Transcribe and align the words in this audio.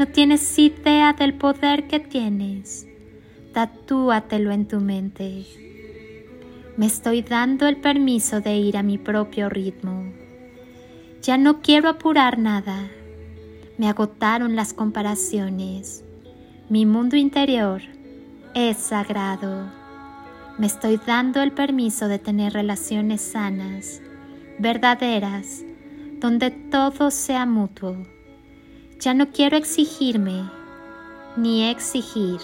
No 0.00 0.08
tienes 0.08 0.58
idea 0.58 1.12
del 1.12 1.34
poder 1.34 1.86
que 1.86 2.00
tienes. 2.00 2.86
Tatúatelo 3.52 4.50
en 4.50 4.66
tu 4.66 4.80
mente. 4.80 5.44
Me 6.78 6.86
estoy 6.86 7.20
dando 7.20 7.68
el 7.68 7.76
permiso 7.76 8.40
de 8.40 8.56
ir 8.56 8.78
a 8.78 8.82
mi 8.82 8.96
propio 8.96 9.50
ritmo. 9.50 10.10
Ya 11.20 11.36
no 11.36 11.60
quiero 11.60 11.90
apurar 11.90 12.38
nada. 12.38 12.88
Me 13.76 13.90
agotaron 13.90 14.56
las 14.56 14.72
comparaciones. 14.72 16.02
Mi 16.70 16.86
mundo 16.86 17.16
interior 17.16 17.82
es 18.54 18.78
sagrado. 18.78 19.70
Me 20.56 20.66
estoy 20.66 20.98
dando 21.06 21.42
el 21.42 21.52
permiso 21.52 22.08
de 22.08 22.18
tener 22.18 22.54
relaciones 22.54 23.20
sanas, 23.20 24.00
verdaderas, 24.58 25.62
donde 26.20 26.50
todo 26.50 27.10
sea 27.10 27.44
mutuo 27.44 27.98
ya 29.00 29.14
no 29.14 29.30
quiero 29.30 29.56
exigirme 29.56 30.44
ni 31.36 31.64
exigir. 31.64 32.38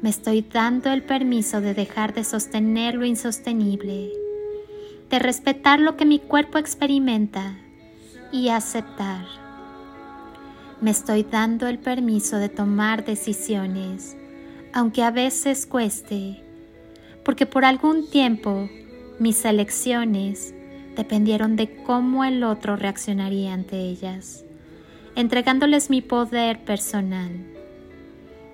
Me 0.00 0.10
estoy 0.10 0.42
dando 0.42 0.90
el 0.90 1.02
permiso 1.02 1.60
de 1.60 1.74
dejar 1.74 2.14
de 2.14 2.22
sostener 2.22 2.94
lo 2.94 3.04
insostenible, 3.04 4.12
de 5.10 5.18
respetar 5.18 5.80
lo 5.80 5.96
que 5.96 6.04
mi 6.04 6.20
cuerpo 6.20 6.58
experimenta 6.58 7.56
y 8.30 8.48
aceptar. 8.48 9.24
Me 10.80 10.90
estoy 10.92 11.24
dando 11.24 11.66
el 11.66 11.78
permiso 11.78 12.36
de 12.36 12.48
tomar 12.48 13.04
decisiones, 13.04 14.16
aunque 14.72 15.02
a 15.02 15.10
veces 15.10 15.66
cueste, 15.66 16.42
porque 17.24 17.46
por 17.46 17.64
algún 17.64 18.08
tiempo 18.08 18.68
mis 19.18 19.44
elecciones 19.44 20.54
dependieron 20.96 21.56
de 21.56 21.82
cómo 21.84 22.24
el 22.24 22.44
otro 22.44 22.76
reaccionaría 22.76 23.54
ante 23.54 23.78
ellas 23.78 24.44
entregándoles 25.14 25.90
mi 25.90 26.00
poder 26.00 26.64
personal. 26.64 27.30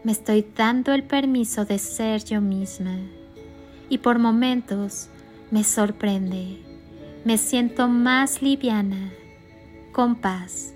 Me 0.05 0.13
estoy 0.13 0.47
dando 0.57 0.93
el 0.93 1.05
permiso 1.05 1.65
de 1.65 1.79
ser 1.79 2.25
yo 2.25 2.41
misma 2.41 2.97
y 3.89 3.99
por 3.99 4.19
momentos 4.19 5.09
me 5.51 5.65
sorprende. 5.65 6.59
Me 7.25 7.39
siento 7.39 7.89
más 7.89 8.43
liviana, 8.43 9.13
con 9.93 10.17
paz. 10.17 10.75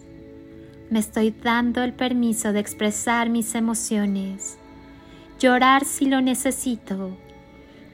Me 0.91 0.99
estoy 0.99 1.31
dando 1.31 1.83
el 1.83 1.95
permiso 1.95 2.53
de 2.53 2.61
expresar 2.61 3.31
mis 3.31 3.55
emociones, 3.55 4.59
llorar 5.39 5.85
si 5.85 6.07
lo 6.07 6.21
necesito, 6.21 7.17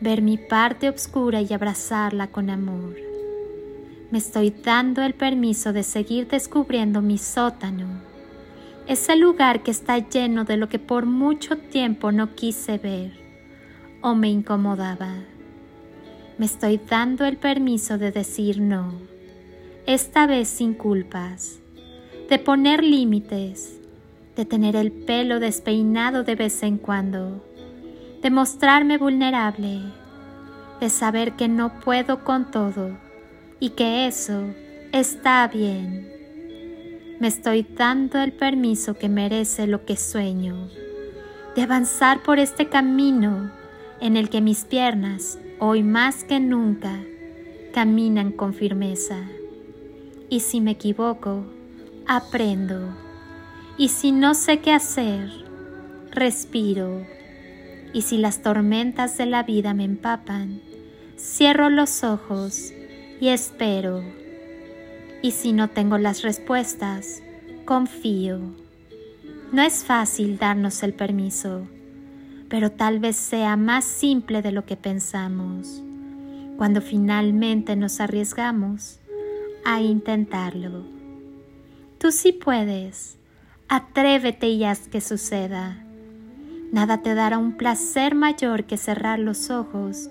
ver 0.00 0.22
mi 0.22 0.36
parte 0.36 0.88
oscura 0.88 1.40
y 1.40 1.52
abrazarla 1.52 2.26
con 2.28 2.50
amor 2.50 3.07
me 4.10 4.18
estoy 4.18 4.50
dando 4.50 5.02
el 5.02 5.14
permiso 5.14 5.72
de 5.72 5.82
seguir 5.82 6.28
descubriendo 6.28 7.02
mi 7.02 7.18
sótano, 7.18 7.86
ese 8.86 9.16
lugar 9.16 9.62
que 9.62 9.70
está 9.70 9.98
lleno 9.98 10.44
de 10.44 10.56
lo 10.56 10.70
que 10.70 10.78
por 10.78 11.04
mucho 11.04 11.58
tiempo 11.58 12.10
no 12.10 12.34
quise 12.34 12.78
ver 12.78 13.12
o 14.00 14.14
me 14.14 14.30
incomodaba. 14.30 15.14
Me 16.38 16.46
estoy 16.46 16.80
dando 16.88 17.26
el 17.26 17.36
permiso 17.36 17.98
de 17.98 18.10
decir 18.10 18.60
no, 18.60 18.94
esta 19.84 20.26
vez 20.26 20.48
sin 20.48 20.72
culpas, 20.72 21.60
de 22.30 22.38
poner 22.38 22.82
límites, 22.82 23.78
de 24.36 24.46
tener 24.46 24.74
el 24.74 24.90
pelo 24.90 25.38
despeinado 25.38 26.22
de 26.22 26.34
vez 26.34 26.62
en 26.62 26.78
cuando, 26.78 27.44
de 28.22 28.30
mostrarme 28.30 28.96
vulnerable, 28.96 29.82
de 30.80 30.88
saber 30.88 31.32
que 31.32 31.48
no 31.48 31.80
puedo 31.80 32.24
con 32.24 32.50
todo 32.50 33.07
y 33.60 33.70
que 33.70 34.06
eso 34.06 34.44
está 34.92 35.46
bien. 35.48 36.08
Me 37.20 37.28
estoy 37.28 37.66
dando 37.76 38.22
el 38.22 38.32
permiso 38.32 38.94
que 38.94 39.08
merece 39.08 39.66
lo 39.66 39.84
que 39.84 39.96
sueño, 39.96 40.68
de 41.56 41.62
avanzar 41.62 42.22
por 42.22 42.38
este 42.38 42.68
camino 42.68 43.50
en 44.00 44.16
el 44.16 44.30
que 44.30 44.40
mis 44.40 44.64
piernas, 44.64 45.38
hoy 45.58 45.82
más 45.82 46.22
que 46.22 46.38
nunca, 46.38 47.00
caminan 47.74 48.30
con 48.30 48.54
firmeza. 48.54 49.18
Y 50.28 50.40
si 50.40 50.60
me 50.60 50.72
equivoco, 50.72 51.44
aprendo. 52.06 52.94
Y 53.76 53.88
si 53.88 54.12
no 54.12 54.34
sé 54.34 54.60
qué 54.60 54.72
hacer, 54.72 55.30
respiro. 56.12 57.04
Y 57.92 58.02
si 58.02 58.18
las 58.18 58.42
tormentas 58.42 59.18
de 59.18 59.26
la 59.26 59.42
vida 59.42 59.74
me 59.74 59.84
empapan, 59.84 60.60
cierro 61.16 61.70
los 61.70 62.04
ojos 62.04 62.72
y 63.20 63.28
espero. 63.28 64.02
Y 65.22 65.32
si 65.32 65.52
no 65.52 65.68
tengo 65.68 65.98
las 65.98 66.22
respuestas, 66.22 67.22
confío. 67.64 68.38
No 69.52 69.62
es 69.62 69.84
fácil 69.84 70.38
darnos 70.38 70.82
el 70.82 70.94
permiso, 70.94 71.66
pero 72.48 72.70
tal 72.70 72.98
vez 72.98 73.16
sea 73.16 73.56
más 73.56 73.84
simple 73.84 74.42
de 74.42 74.52
lo 74.52 74.64
que 74.64 74.76
pensamos 74.76 75.82
cuando 76.58 76.80
finalmente 76.80 77.76
nos 77.76 78.00
arriesgamos 78.00 78.98
a 79.64 79.80
intentarlo. 79.80 80.84
Tú 81.98 82.10
sí 82.10 82.32
puedes. 82.32 83.16
Atrévete 83.68 84.48
y 84.48 84.64
haz 84.64 84.88
que 84.88 85.00
suceda. 85.00 85.84
Nada 86.72 87.02
te 87.02 87.14
dará 87.14 87.38
un 87.38 87.56
placer 87.56 88.14
mayor 88.14 88.64
que 88.64 88.76
cerrar 88.76 89.20
los 89.20 89.50
ojos 89.50 90.10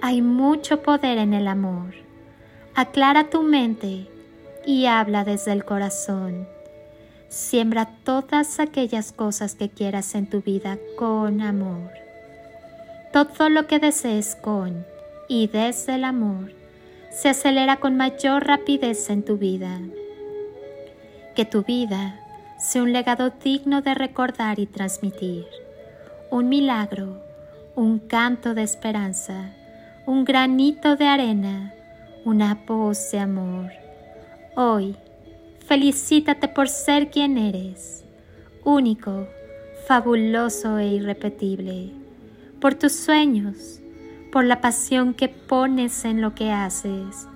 hay 0.00 0.22
mucho 0.22 0.82
poder 0.82 1.18
en 1.18 1.34
el 1.34 1.48
amor. 1.48 1.94
Aclara 2.74 3.30
tu 3.30 3.42
mente 3.42 4.06
y 4.66 4.86
habla 4.86 5.24
desde 5.24 5.52
el 5.52 5.64
corazón. 5.64 6.46
Siembra 7.28 7.90
todas 8.04 8.60
aquellas 8.60 9.12
cosas 9.12 9.54
que 9.54 9.68
quieras 9.68 10.14
en 10.14 10.28
tu 10.28 10.40
vida 10.40 10.78
con 10.96 11.40
amor. 11.40 11.90
Todo 13.12 13.48
lo 13.48 13.66
que 13.66 13.78
desees 13.78 14.36
con 14.36 14.86
y 15.28 15.48
desde 15.48 15.96
el 15.96 16.04
amor 16.04 16.52
se 17.10 17.30
acelera 17.30 17.76
con 17.76 17.96
mayor 17.96 18.46
rapidez 18.46 19.10
en 19.10 19.24
tu 19.24 19.36
vida. 19.36 19.80
Que 21.34 21.44
tu 21.44 21.62
vida 21.64 22.20
sea 22.58 22.82
un 22.82 22.92
legado 22.92 23.30
digno 23.30 23.82
de 23.82 23.94
recordar 23.94 24.58
y 24.58 24.66
transmitir, 24.66 25.46
un 26.30 26.48
milagro, 26.48 27.22
un 27.74 27.98
canto 27.98 28.54
de 28.54 28.62
esperanza, 28.62 29.52
un 30.08 30.24
granito 30.24 30.96
de 30.96 31.06
arena, 31.06 31.74
una 32.24 32.54
voz 32.66 33.10
de 33.10 33.18
amor. 33.18 33.70
Hoy, 34.56 34.96
felicítate 35.66 36.48
por 36.48 36.70
ser 36.70 37.10
quien 37.10 37.36
eres, 37.36 38.06
único, 38.64 39.28
fabuloso 39.86 40.78
e 40.78 40.86
irrepetible, 40.94 41.92
por 42.58 42.74
tus 42.74 42.94
sueños, 42.94 43.80
por 44.32 44.46
la 44.46 44.62
pasión 44.62 45.12
que 45.12 45.28
pones 45.28 46.06
en 46.06 46.22
lo 46.22 46.34
que 46.34 46.52
haces, 46.52 47.28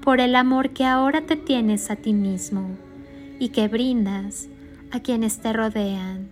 por 0.00 0.18
el 0.18 0.36
amor 0.36 0.70
que 0.70 0.86
ahora 0.86 1.20
te 1.20 1.36
tienes 1.36 1.90
a 1.90 1.96
ti 1.96 2.14
mismo 2.14 2.78
y 3.38 3.50
que 3.50 3.68
brindas 3.68 4.48
a 4.90 5.00
quienes 5.00 5.38
te 5.40 5.52
rodean, 5.52 6.30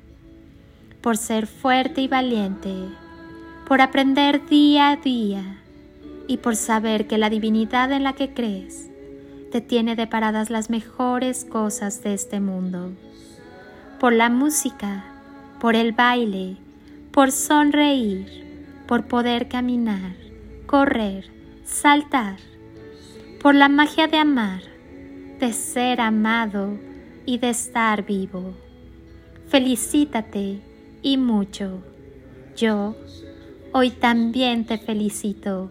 por 1.02 1.18
ser 1.18 1.46
fuerte 1.46 2.00
y 2.00 2.08
valiente, 2.08 2.72
por 3.68 3.82
aprender 3.82 4.46
día 4.46 4.88
a 4.88 4.96
día 4.96 5.60
y 6.26 6.38
por 6.38 6.56
saber 6.56 7.06
que 7.06 7.18
la 7.18 7.30
divinidad 7.30 7.92
en 7.92 8.02
la 8.02 8.14
que 8.14 8.32
crees 8.32 8.90
te 9.50 9.60
tiene 9.60 9.94
deparadas 9.94 10.50
las 10.50 10.70
mejores 10.70 11.44
cosas 11.44 12.02
de 12.02 12.14
este 12.14 12.40
mundo. 12.40 12.92
Por 14.00 14.12
la 14.12 14.28
música, 14.28 15.04
por 15.60 15.76
el 15.76 15.92
baile, 15.92 16.56
por 17.12 17.30
sonreír, 17.30 18.82
por 18.88 19.06
poder 19.06 19.48
caminar, 19.48 20.16
correr, 20.66 21.30
saltar, 21.64 22.38
por 23.40 23.54
la 23.54 23.68
magia 23.68 24.08
de 24.08 24.18
amar, 24.18 24.62
de 25.38 25.52
ser 25.52 26.00
amado 26.00 26.78
y 27.26 27.38
de 27.38 27.50
estar 27.50 28.04
vivo. 28.04 28.54
Felicítate 29.46 30.60
y 31.02 31.16
mucho. 31.16 31.82
Yo 32.56 32.96
hoy 33.72 33.90
también 33.90 34.64
te 34.64 34.78
felicito. 34.78 35.70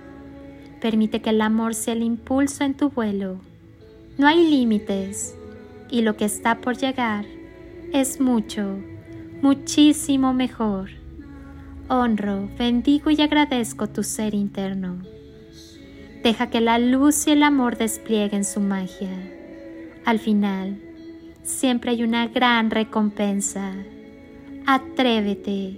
Permite 0.81 1.21
que 1.21 1.29
el 1.29 1.41
amor 1.41 1.75
sea 1.75 1.93
el 1.93 2.01
impulso 2.01 2.63
en 2.63 2.73
tu 2.73 2.89
vuelo. 2.89 3.39
No 4.17 4.27
hay 4.27 4.49
límites 4.49 5.35
y 5.91 6.01
lo 6.01 6.17
que 6.17 6.25
está 6.25 6.59
por 6.59 6.75
llegar 6.75 7.25
es 7.93 8.19
mucho, 8.19 8.79
muchísimo 9.41 10.33
mejor. 10.33 10.89
Honro, 11.87 12.49
bendigo 12.57 13.11
y 13.11 13.21
agradezco 13.21 13.87
tu 13.87 14.01
ser 14.01 14.33
interno. 14.33 14.97
Deja 16.23 16.49
que 16.49 16.61
la 16.61 16.79
luz 16.79 17.27
y 17.27 17.31
el 17.31 17.43
amor 17.43 17.77
desplieguen 17.77 18.43
su 18.43 18.59
magia. 18.59 19.09
Al 20.05 20.17
final, 20.17 20.79
siempre 21.43 21.91
hay 21.91 22.03
una 22.03 22.27
gran 22.27 22.71
recompensa. 22.71 23.73
Atrévete. 24.65 25.77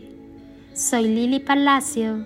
Soy 0.74 1.08
Lili 1.08 1.40
Palacio 1.40 2.26